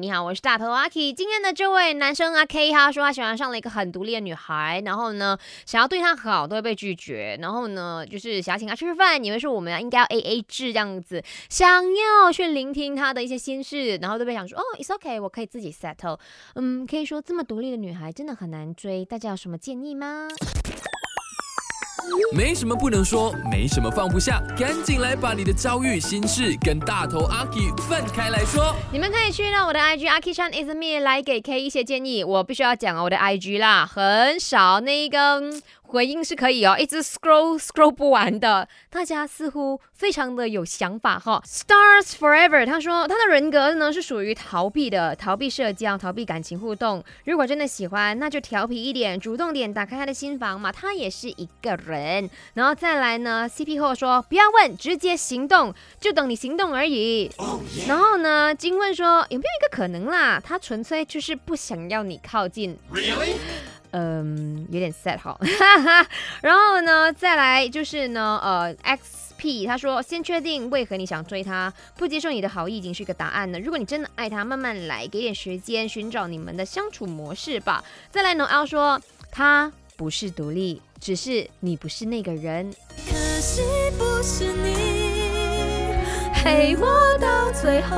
[0.00, 1.12] 你好，我是大头阿 K。
[1.12, 16.18] 今天的这位男生阿 K，他说他喜欢上了一个很独立的女孩，然后呢，想要对她好都会被拒绝，然后呢，就是想要请她吃饭，以为说我们应该要 A A 制这样子，想要去聆听她的一些心事，然后都被想说哦，It's OK，我可以自己 settle。
[16.54, 20.26] 嗯，可以说这么独立的女孩真的很难追，大家有什么建议吗？
[22.34, 28.74] 没什么不能说，没什么放不下，赶紧来把你的遭遇心事跟大头阿 K 分开来说。
[28.90, 32.24] 你们可以去到我的 IG 阿 K 上 is me 来给 K 一些建议。
[32.24, 35.42] 我必须要讲我的 IG 啦，很少那个。
[35.92, 38.66] 回应是可以哦，一直 scroll scroll 不完的。
[38.88, 41.42] 大家似乎非常的有想法哈。
[41.46, 47.04] Stars forever，他说他的人格呢是属于逃避的，逃避社交，逃避感情互动。
[47.26, 50.72] 如果真的喜欢，那就调皮一点，主动点，打开他的心房嘛。
[50.72, 52.30] 他也是一个人。
[52.54, 57.30] 然后再来呢，CP 后说不要问，直接行动，就等你行动而已。
[57.86, 60.40] 然后呢，金问说有没有一个可能啦？
[60.42, 62.78] 他纯粹就是不想要你靠近。
[62.90, 63.34] Really？
[63.92, 65.38] 嗯，有点 sad 哈，
[66.42, 73.60] 然后呢，再来就是呢，呃，XP 他说先确定为何你想追他，不接受你的好意已经是一个答案了。
[73.60, 77.84] 如果你真的爱他，慢慢来，给点时间寻找你们的相处模式吧。
[78.10, 82.74] 再来呢，L 说他不是独立，只是你不是那个人。
[83.06, 83.60] 可惜
[83.98, 85.11] 不是你
[86.42, 87.96] 陪我到最后。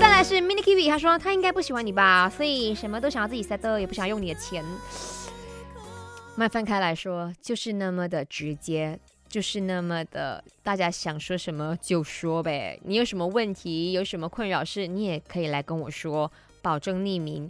[0.00, 4.64] 再来是 Mini Kiwi，他说他应该不喜欢你吧，所以什么都想要自己 set，也不想用你的钱。
[6.34, 12.80] 那分开来说，就是那么的直接，就是那么的，大家想说什么就说呗。
[12.82, 17.48] 你有什么问题，有什么困扰事，你也可以来跟我说，保证匿名。